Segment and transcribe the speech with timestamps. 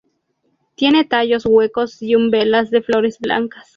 [0.73, 3.67] Tiene tallos huecos y umbelas de flores blancas.